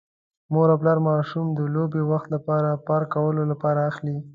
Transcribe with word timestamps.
مور 0.53 0.67
او 0.71 0.77
پلار 0.81 0.97
ماشوم 1.07 1.45
د 1.53 1.59
لوبې 1.75 2.01
وخت 2.11 2.27
لپاره 2.35 2.81
پارک 2.87 3.07
کولو 3.15 3.43
لپاره 3.51 3.79
اخلي. 3.91 4.17